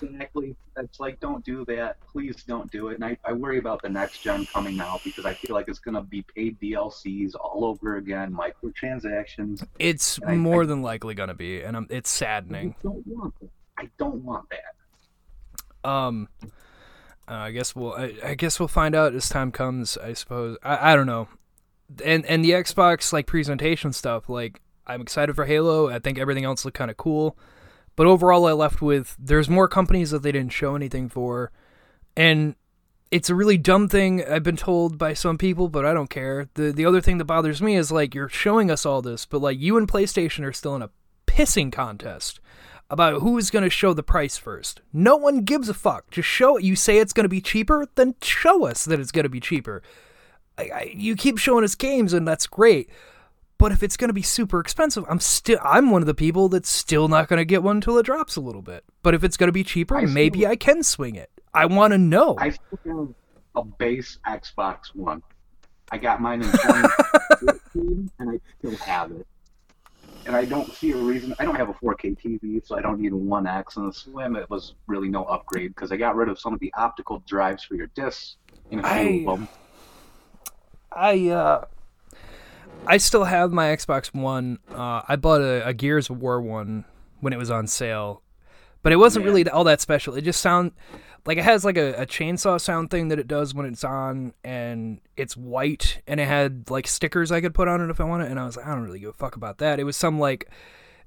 exactly. 0.02 0.56
It's 0.76 1.00
like, 1.00 1.20
don't 1.20 1.44
do 1.44 1.64
that. 1.66 1.96
Please 2.00 2.44
don't 2.44 2.70
do 2.70 2.88
it. 2.88 2.94
And 2.94 3.04
I, 3.04 3.16
I 3.24 3.32
worry 3.32 3.58
about 3.58 3.82
the 3.82 3.88
next 3.88 4.22
gen 4.22 4.46
coming 4.46 4.80
out 4.80 5.02
because 5.04 5.24
I 5.24 5.34
feel 5.34 5.54
like 5.54 5.68
it's 5.68 5.78
going 5.78 5.94
to 5.94 6.02
be 6.02 6.22
paid 6.22 6.58
DLCs 6.60 7.34
all 7.34 7.64
over 7.64 7.96
again, 7.96 8.34
microtransactions. 8.34 9.66
It's 9.78 10.20
more 10.24 10.62
I, 10.62 10.66
than 10.66 10.82
likely 10.82 11.14
going 11.14 11.28
to 11.28 11.34
be, 11.34 11.62
and 11.62 11.76
I'm, 11.76 11.86
it's 11.90 12.10
saddening. 12.10 12.74
I 12.78 12.82
don't 12.82 13.06
want 13.06 13.34
that. 13.40 13.50
I 13.78 13.88
don't 13.98 14.22
want 14.22 14.46
that. 14.50 15.88
Um, 15.88 16.28
uh, 17.28 17.34
I 17.34 17.50
guess 17.50 17.74
we'll. 17.74 17.94
I, 17.94 18.14
I, 18.24 18.34
guess 18.34 18.60
we'll 18.60 18.68
find 18.68 18.94
out 18.94 19.14
as 19.14 19.28
time 19.28 19.52
comes. 19.52 19.96
I 19.96 20.12
suppose. 20.12 20.58
I, 20.62 20.92
I 20.92 20.96
don't 20.96 21.06
know. 21.06 21.28
And 22.04 22.24
and 22.26 22.44
the 22.44 22.50
Xbox 22.50 23.12
like 23.12 23.26
presentation 23.26 23.92
stuff. 23.92 24.28
Like 24.28 24.60
I'm 24.86 25.00
excited 25.00 25.34
for 25.34 25.46
Halo. 25.46 25.88
I 25.88 25.98
think 25.98 26.18
everything 26.18 26.44
else 26.44 26.64
looked 26.64 26.76
kind 26.76 26.90
of 26.90 26.96
cool. 26.96 27.36
But 27.96 28.06
overall, 28.06 28.46
I 28.46 28.52
left 28.52 28.80
with 28.80 29.16
there's 29.18 29.48
more 29.48 29.68
companies 29.68 30.10
that 30.10 30.22
they 30.22 30.32
didn't 30.32 30.52
show 30.52 30.74
anything 30.74 31.08
for, 31.08 31.52
and 32.16 32.54
it's 33.10 33.28
a 33.28 33.34
really 33.34 33.58
dumb 33.58 33.88
thing 33.88 34.24
I've 34.24 34.42
been 34.42 34.56
told 34.56 34.96
by 34.96 35.12
some 35.12 35.36
people, 35.36 35.68
but 35.68 35.84
I 35.84 35.92
don't 35.92 36.08
care. 36.08 36.48
the 36.54 36.72
The 36.72 36.86
other 36.86 37.02
thing 37.02 37.18
that 37.18 37.26
bothers 37.26 37.60
me 37.60 37.76
is 37.76 37.92
like 37.92 38.14
you're 38.14 38.28
showing 38.28 38.70
us 38.70 38.86
all 38.86 39.02
this, 39.02 39.26
but 39.26 39.42
like 39.42 39.60
you 39.60 39.76
and 39.76 39.86
PlayStation 39.86 40.44
are 40.44 40.52
still 40.52 40.74
in 40.74 40.82
a 40.82 40.90
pissing 41.26 41.70
contest 41.70 42.40
about 42.88 43.22
who 43.22 43.38
is 43.38 43.50
going 43.50 43.64
to 43.64 43.70
show 43.70 43.94
the 43.94 44.02
price 44.02 44.36
first. 44.36 44.80
No 44.92 45.16
one 45.16 45.44
gives 45.44 45.68
a 45.68 45.74
fuck. 45.74 46.10
Just 46.10 46.28
show 46.28 46.56
it. 46.58 46.64
You 46.64 46.76
say 46.76 46.98
it's 46.98 47.14
going 47.14 47.24
to 47.24 47.28
be 47.28 47.40
cheaper, 47.40 47.86
then 47.94 48.14
show 48.22 48.66
us 48.66 48.84
that 48.84 49.00
it's 49.00 49.12
going 49.12 49.24
to 49.24 49.30
be 49.30 49.40
cheaper. 49.40 49.82
I, 50.58 50.62
I, 50.62 50.92
you 50.94 51.16
keep 51.16 51.38
showing 51.38 51.64
us 51.64 51.74
games, 51.74 52.12
and 52.12 52.28
that's 52.28 52.46
great. 52.46 52.90
But 53.62 53.70
if 53.70 53.84
it's 53.84 53.96
going 53.96 54.08
to 54.08 54.12
be 54.12 54.22
super 54.22 54.58
expensive, 54.58 55.04
I'm 55.08 55.20
still 55.20 55.60
I'm 55.62 55.90
one 55.92 56.02
of 56.02 56.06
the 56.06 56.14
people 56.14 56.48
that's 56.48 56.68
still 56.68 57.06
not 57.06 57.28
going 57.28 57.38
to 57.38 57.44
get 57.44 57.62
one 57.62 57.76
until 57.76 57.96
it 57.96 58.02
drops 58.04 58.34
a 58.34 58.40
little 58.40 58.60
bit. 58.60 58.82
But 59.04 59.14
if 59.14 59.22
it's 59.22 59.36
going 59.36 59.46
to 59.46 59.52
be 59.52 59.62
cheaper, 59.62 59.98
I 59.98 60.04
maybe 60.04 60.40
still, 60.40 60.50
I 60.50 60.56
can 60.56 60.82
swing 60.82 61.14
it. 61.14 61.30
I 61.54 61.66
want 61.66 61.92
to 61.92 61.98
know. 61.98 62.34
I 62.40 62.50
still 62.50 63.14
have 63.54 63.62
a 63.62 63.62
base 63.64 64.18
Xbox 64.26 64.92
One. 64.96 65.22
I 65.92 65.98
got 65.98 66.20
mine 66.20 66.42
in 66.42 66.50
2014, 66.50 68.10
and 68.18 68.30
I 68.30 68.40
still 68.58 68.76
have 68.78 69.12
it. 69.12 69.24
And 70.26 70.34
I 70.34 70.44
don't 70.44 70.68
see 70.72 70.90
a 70.90 70.96
reason. 70.96 71.32
I 71.38 71.44
don't 71.44 71.54
have 71.54 71.68
a 71.68 71.74
4K 71.74 72.18
TV, 72.20 72.66
so 72.66 72.76
I 72.76 72.82
don't 72.82 72.98
need 72.98 73.12
a 73.12 73.16
One 73.16 73.46
X. 73.46 73.76
And 73.76 73.88
the 73.88 73.92
Slim, 73.92 74.34
it 74.34 74.50
was 74.50 74.74
really 74.88 75.08
no 75.08 75.22
upgrade 75.26 75.72
because 75.72 75.92
I 75.92 75.96
got 75.96 76.16
rid 76.16 76.28
of 76.28 76.36
some 76.36 76.52
of 76.52 76.58
the 76.58 76.74
optical 76.76 77.22
drives 77.28 77.62
for 77.62 77.76
your 77.76 77.86
discs 77.94 78.38
in 78.72 78.80
a 78.80 78.82
few 78.82 78.90
I, 78.90 79.32
of 79.32 79.38
them. 79.38 79.48
I 80.90 81.28
uh, 81.28 81.64
I 82.86 82.96
still 82.96 83.24
have 83.24 83.52
my 83.52 83.68
Xbox 83.68 84.12
One. 84.12 84.58
Uh, 84.70 85.02
I 85.08 85.16
bought 85.16 85.40
a, 85.40 85.66
a, 85.66 85.72
Gears 85.72 86.10
of 86.10 86.20
War 86.20 86.40
one 86.40 86.84
when 87.20 87.32
it 87.32 87.38
was 87.38 87.50
on 87.50 87.66
sale, 87.66 88.22
but 88.82 88.92
it 88.92 88.96
wasn't 88.96 89.24
yeah. 89.24 89.30
really 89.30 89.48
all 89.48 89.64
that 89.64 89.80
special. 89.80 90.14
It 90.14 90.22
just 90.22 90.40
sound 90.40 90.72
like 91.24 91.38
it 91.38 91.44
has 91.44 91.64
like 91.64 91.76
a, 91.76 91.92
a, 91.94 92.06
chainsaw 92.06 92.60
sound 92.60 92.90
thing 92.90 93.08
that 93.08 93.20
it 93.20 93.28
does 93.28 93.54
when 93.54 93.66
it's 93.66 93.84
on, 93.84 94.34
and 94.42 95.00
it's 95.16 95.36
white, 95.36 96.02
and 96.08 96.18
it 96.18 96.26
had 96.26 96.70
like 96.70 96.88
stickers 96.88 97.30
I 97.30 97.40
could 97.40 97.54
put 97.54 97.68
on 97.68 97.80
it 97.80 97.90
if 97.90 98.00
I 98.00 98.04
wanted. 98.04 98.30
And 98.30 98.40
I 98.40 98.44
was 98.44 98.56
like, 98.56 98.66
I 98.66 98.74
don't 98.74 98.84
really 98.84 99.00
give 99.00 99.10
a 99.10 99.14
fuck 99.14 99.36
about 99.36 99.58
that. 99.58 99.78
It 99.78 99.84
was 99.84 99.96
some 99.96 100.18
like, 100.18 100.50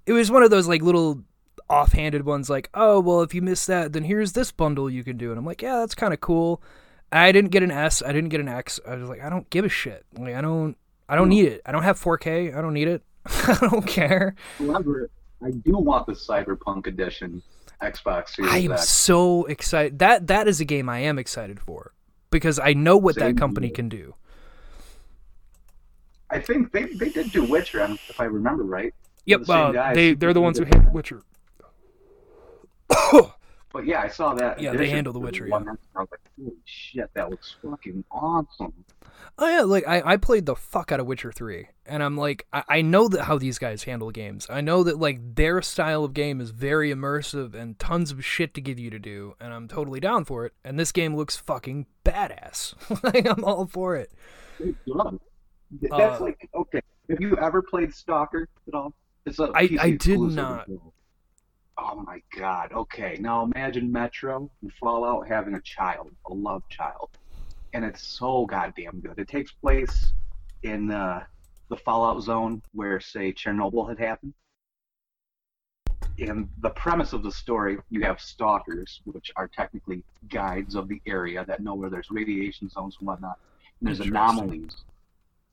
it 0.06 0.14
was 0.14 0.32
one 0.32 0.44
of 0.44 0.52
those 0.52 0.68
like 0.68 0.82
little 0.82 1.24
offhanded 1.70 2.26
ones, 2.26 2.50
like, 2.50 2.70
oh 2.74 3.02
well, 3.02 3.22
if 3.22 3.34
you 3.34 3.42
miss 3.42 3.66
that, 3.66 3.92
then 3.92 4.06
here's 4.06 4.32
this 4.32 4.52
bundle 4.52 4.90
you 4.90 5.04
can 5.04 5.18
do. 5.18 5.32
And 5.32 5.38
I'm 5.38 5.46
like, 5.46 5.62
yeah, 5.62 5.80
that's 5.80 5.96
kind 5.96 6.14
of 6.14 6.22
cool. 6.22 6.64
I 7.12 7.32
didn't 7.32 7.52
get 7.52 7.64
an 7.64 7.72
S. 7.72 8.02
I 8.02 8.14
didn't 8.14 8.30
get 8.30 8.40
an 8.40 8.48
X. 8.48 8.80
I 8.88 8.96
was 8.96 9.10
like, 9.10 9.22
I 9.22 9.30
don't 9.30 9.50
give 9.50 9.66
a 9.66 9.70
shit. 9.70 10.06
Like, 10.18 10.36
I 10.36 10.42
don't. 10.42 10.78
I 11.08 11.16
don't 11.16 11.30
need 11.30 11.46
it. 11.46 11.62
I 11.66 11.72
don't 11.72 11.84
have 11.84 12.00
4K. 12.00 12.56
I 12.56 12.62
don't 12.62 12.74
need 12.74 12.88
it. 12.88 13.04
I 13.26 13.58
don't 13.62 13.86
care. 13.86 14.36
However, 14.58 15.10
I 15.44 15.52
do 15.52 15.78
want 15.78 16.08
the 16.08 16.14
Cyberpunk 16.14 16.88
edition 16.88 17.42
Xbox 17.82 18.30
Series 18.30 18.52
I 18.52 18.58
am 18.60 18.72
X. 18.74 18.90
so 18.90 19.46
excited. 19.46 20.00
That 20.00 20.28
that 20.28 20.48
is 20.48 20.60
a 20.60 20.66
game 20.66 20.90
I 20.90 21.00
am 21.00 21.20
excited 21.20 21.60
for 21.60 21.94
because 22.32 22.60
I 22.60 22.74
know 22.74 22.98
what 22.98 23.16
Same 23.16 23.36
that 23.36 23.40
company 23.40 23.70
can 23.70 23.90
do. 23.90 24.16
I 26.30 26.40
think 26.40 26.72
they, 26.72 26.86
they 26.86 27.10
did 27.10 27.32
do 27.32 27.44
Witcher, 27.44 27.84
if 28.10 28.20
I 28.20 28.26
remember 28.26 28.64
right. 28.64 28.94
Yep, 29.26 29.46
the 29.46 29.54
uh, 29.54 29.94
they 29.94 30.14
they're 30.14 30.34
the 30.34 30.42
ones 30.42 30.58
who 30.58 30.66
handled 30.66 30.94
Witcher. 30.94 31.22
But 33.76 33.86
yeah, 33.86 34.00
I 34.00 34.08
saw 34.08 34.34
that. 34.36 34.62
Yeah, 34.62 34.72
they 34.72 34.90
handle 34.90 35.12
the 35.12 35.20
Witcher. 35.20 35.48
Yeah. 35.48 35.56
I 35.58 35.60
was 35.60 35.78
like, 35.98 36.22
holy 36.40 36.56
shit, 36.64 37.10
that 37.14 37.30
looks 37.30 37.58
fucking 37.62 38.06
awesome. 38.10 38.74
Oh 39.38 39.50
yeah, 39.50 39.64
like 39.64 39.86
I, 39.86 40.14
I 40.14 40.16
played 40.16 40.46
the 40.46 40.56
fuck 40.56 40.94
out 40.94 41.02
of 41.02 41.08
Witcher 41.08 41.34
three, 41.34 41.68
and 41.86 42.02
I'm 42.02 42.16
like 42.16 42.48
I, 42.54 42.64
I 42.70 42.82
know 42.82 43.10
that 43.10 43.26
how 43.26 43.38
these 43.38 43.60
guys 43.60 43.84
handle 43.84 44.12
games. 44.12 44.48
I 44.50 44.62
know 44.62 44.84
that 44.84 44.98
like 44.98 45.36
their 45.36 45.62
style 45.62 46.06
of 46.06 46.14
game 46.14 46.40
is 46.40 46.52
very 46.52 46.90
immersive 46.90 47.54
and 47.54 47.78
tons 47.78 48.12
of 48.12 48.24
shit 48.24 48.54
to 48.54 48.62
give 48.62 48.80
you 48.80 48.90
to 48.92 48.98
do, 48.98 49.36
and 49.42 49.52
I'm 49.52 49.68
totally 49.68 50.00
down 50.00 50.24
for 50.24 50.46
it. 50.46 50.54
And 50.64 50.80
this 50.80 50.94
game 50.94 51.14
looks 51.14 51.36
fucking 51.36 51.86
badass. 52.06 52.76
like 53.04 53.28
I'm 53.28 53.44
all 53.44 53.68
for 53.68 53.98
it. 53.98 54.10
That's 54.58 55.92
uh, 55.92 56.18
like 56.22 56.50
okay. 56.56 56.82
Have 57.10 57.20
you 57.20 57.36
ever 57.36 57.62
played 57.62 57.94
Stalker 57.94 58.48
at 58.70 58.74
all? 58.74 58.94
It's 59.26 59.40
a 59.40 59.52
I 59.54 59.70
I 59.82 59.90
did 59.92 60.22
not. 60.22 60.70
Oh 61.78 61.96
my 61.96 62.22
God. 62.38 62.72
Okay, 62.72 63.18
now 63.20 63.44
imagine 63.44 63.92
Metro 63.92 64.50
and 64.62 64.72
Fallout 64.74 65.28
having 65.28 65.56
a 65.56 65.62
child, 65.62 66.12
a 66.28 66.34
love 66.34 66.64
child, 66.70 67.10
and 67.74 67.84
it's 67.84 68.02
so 68.02 68.46
goddamn 68.46 69.02
good. 69.02 69.20
It 69.20 69.28
takes 69.28 69.52
place 69.52 70.14
in 70.64 70.90
uh, 70.90 71.24
the 71.70 71.76
Fallout 71.76 72.22
zone 72.24 72.62
where, 72.74 73.00
say, 73.00 73.34
Chernobyl 73.34 73.90
had 73.90 74.00
happened. 74.00 74.34
And 76.18 76.48
the 76.62 76.70
premise 76.70 77.12
of 77.12 77.24
the 77.24 77.32
story, 77.32 77.78
you 77.90 78.02
have 78.04 78.22
stalkers, 78.22 79.02
which 79.04 79.32
are 79.36 79.50
technically 79.50 80.02
guides 80.30 80.76
of 80.76 80.88
the 80.88 81.02
area 81.06 81.44
that 81.46 81.60
know 81.60 81.76
where 81.76 81.90
there's 81.90 82.10
radiation 82.10 82.70
zones 82.70 82.96
and 83.00 83.08
whatnot. 83.08 83.38
And 83.82 83.88
there's 83.88 84.00
anomalies, 84.00 84.78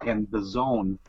and 0.07 0.29
the 0.31 0.41
zone 0.41 1.01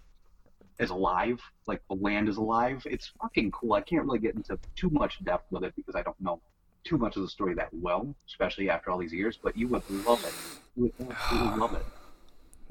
is 0.80 0.90
alive, 0.90 1.40
like 1.68 1.82
the 1.90 1.96
land 1.96 2.30
is 2.30 2.38
alive. 2.38 2.82
It's 2.86 3.12
fucking 3.22 3.52
cool. 3.52 3.74
I 3.74 3.82
can't 3.82 4.06
really 4.06 4.20
get 4.20 4.36
into 4.36 4.58
too 4.76 4.90
much 4.90 5.24
depth 5.24 5.52
with 5.52 5.64
it 5.64 5.74
because 5.76 5.96
I 5.96 6.02
don't 6.02 6.20
know 6.20 6.42
too 6.84 6.98
much 6.98 7.16
of 7.16 7.22
the 7.22 7.30
story 7.30 7.54
that 7.56 7.70
well, 7.72 8.14
especially 8.28 8.70
after 8.70 8.92
all 8.92 8.98
these 8.98 9.14
years. 9.14 9.38
But 9.42 9.56
you 9.58 9.68
would 9.70 9.84
love 9.90 10.24
it. 10.26 10.34
You 10.76 10.94
would 10.98 11.12
absolutely 11.12 11.58
love 11.60 11.74
it. 11.74 11.86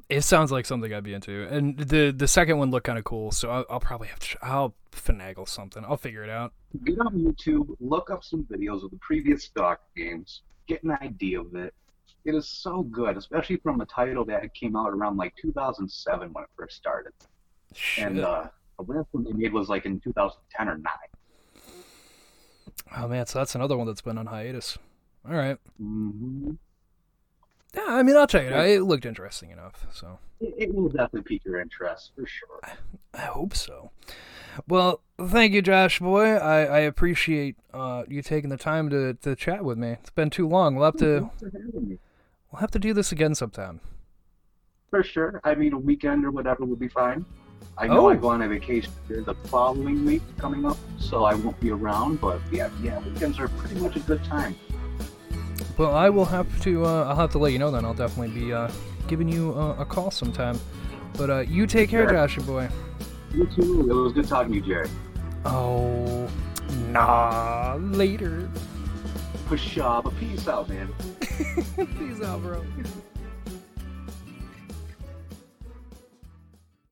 It 0.09 0.23
sounds 0.23 0.53
like 0.53 0.67
something 0.67 0.93
I'd 0.93 1.05
be 1.05 1.15
into, 1.15 1.47
and 1.49 1.79
the 1.79 2.11
the 2.11 2.29
second 2.29 2.59
one 2.59 2.71
looked 2.71 2.87
kind 2.87 2.99
of 2.99 3.05
cool. 3.05 3.31
So 3.31 3.51
I'll, 3.51 3.65
I'll 3.71 3.81
probably 3.81 4.09
have 4.09 4.19
to. 4.19 4.39
I'll 4.43 4.75
finagle 4.91 5.49
something. 5.49 5.85
I'll 5.87 5.97
figure 5.97 6.23
it 6.23 6.31
out. 6.31 6.53
Get 6.85 6.99
on 6.99 7.15
YouTube, 7.15 7.75
look 7.81 8.11
up 8.11 8.23
some 8.23 8.45
videos 8.45 8.85
of 8.85 8.91
the 8.91 8.99
previous 9.01 9.45
Stalker 9.45 9.81
games, 9.97 10.43
get 10.67 10.83
an 10.83 10.91
idea 11.01 11.41
of 11.41 11.55
it. 11.55 11.73
It 12.25 12.35
is 12.35 12.47
so 12.47 12.83
good, 12.83 13.17
especially 13.17 13.57
from 13.57 13.81
a 13.81 13.87
title 13.87 14.25
that 14.27 14.55
came 14.55 14.77
out 14.77 14.93
around 14.93 15.17
like 15.17 15.35
2007 15.37 16.33
when 16.33 16.45
it 16.45 16.51
first 16.57 16.77
started. 16.77 17.13
Shit. 17.77 18.07
And 18.07 18.21
uh, 18.21 18.49
the 18.79 18.93
last 18.93 19.09
one 19.13 19.25
they 19.25 19.33
made 19.33 19.53
was 19.53 19.69
like 19.69 19.85
in 19.87 20.01
2010 20.01 20.69
or 20.69 20.79
9. 20.79 20.87
oh 22.97 23.09
man, 23.09 23.27
so 23.27 23.39
that's 23.39 23.55
another 23.55 23.77
one 23.77 23.87
that's 23.87 24.01
been 24.03 24.19
on 24.19 24.27
hiatus. 24.27 24.79
All 25.29 25.35
right. 25.35 25.57
Mm-hmm. 25.81 26.53
Yeah, 27.75 27.85
I 27.89 28.03
mean, 28.03 28.17
I'll 28.17 28.27
check 28.27 28.45
it 28.47 28.53
out. 28.53 28.67
It 28.67 28.83
looked 28.83 29.07
interesting 29.07 29.51
enough, 29.51 29.87
so 29.93 30.19
It, 30.41 30.55
it 30.59 30.75
will 30.75 30.89
definitely 30.91 31.23
pique 31.23 31.45
your 31.47 31.59
interest 31.59 32.13
for 32.15 32.27
sure. 32.27 32.61
I 33.15 33.21
hope 33.21 33.55
so. 33.55 33.91
Well, 34.69 35.01
thank 35.19 35.55
you, 35.55 35.63
Josh 35.63 35.99
boy. 35.99 36.35
I, 36.35 36.65
I 36.65 36.79
appreciate 36.81 37.57
uh, 37.73 38.03
you 38.09 38.21
taking 38.21 38.51
the 38.51 38.59
time 38.59 38.91
to, 38.91 39.15
to 39.15 39.35
chat 39.35 39.65
with 39.65 39.79
me. 39.79 39.93
It's 39.93 40.11
been 40.11 40.29
too 40.29 40.47
long. 40.47 40.75
We'll 40.75 40.85
have 40.85 40.99
to 40.99 41.21
Thanks 41.21 41.41
for 41.41 41.51
having 41.51 41.89
me. 41.89 41.99
we'll 42.53 42.61
have 42.61 42.71
to 42.73 42.79
do 42.79 42.93
this 42.93 43.11
again 43.11 43.35
sometime. 43.35 43.81
For 44.91 45.03
sure. 45.03 45.41
I 45.43 45.55
mean, 45.55 45.73
a 45.73 45.79
weekend 45.79 46.27
or 46.27 46.31
whatever 46.31 46.67
would 46.67 46.79
be 46.81 46.89
fine. 46.89 47.25
I 47.79 47.87
know 47.87 48.09
I 48.09 48.15
Oh. 48.15 48.19
go 48.19 48.29
on 48.29 48.43
a 48.43 48.49
vacation 48.49 48.93
the 49.09 49.35
following 49.47 50.05
week 50.05 50.23
coming 50.39 50.65
up, 50.65 50.77
so 50.99 51.25
I 51.25 51.35
won't 51.35 51.59
be 51.61 51.71
around. 51.71 52.21
But 52.21 52.41
yeah, 52.51 52.69
yeah, 52.83 52.99
weekends 53.01 53.39
are 53.39 53.49
pretty 53.49 53.81
much 53.81 53.97
a 53.97 54.01
good 54.01 54.23
time. 54.25 54.55
Well, 55.79 55.95
I 55.95 56.11
will 56.11 56.25
have 56.27 56.47
to. 56.63 56.85
Uh, 56.85 57.05
I'll 57.09 57.17
have 57.17 57.31
to 57.33 57.39
let 57.39 57.53
you 57.53 57.59
know 57.59 57.71
then. 57.71 57.85
I'll 57.85 57.95
definitely 57.95 58.39
be 58.39 58.53
uh, 58.53 58.71
giving 59.09 59.29
you 59.29 59.53
uh, 59.55 59.77
a 59.79 59.85
call 59.85 60.11
sometime. 60.11 60.59
But 61.17 61.31
uh, 61.31 61.39
you 61.41 61.67
take 61.67 61.91
care, 61.91 62.05
Sure. 62.09 62.13
Josh 62.27 62.37
boy. 62.39 62.69
You 63.35 63.47
too. 63.47 63.89
It 63.91 63.95
was 63.95 64.13
good 64.13 64.29
talking 64.29 64.53
to 64.53 64.59
you, 64.59 64.65
Jerry. 64.65 64.89
Oh, 65.45 66.29
nah. 66.91 67.77
Later. 67.81 68.49
Sure. 69.57 70.01
But 70.03 70.17
peace 70.19 70.49
out, 70.49 70.69
man. 70.69 70.89
Peace 71.99 72.23
out, 72.23 72.41
bro. 72.43 72.65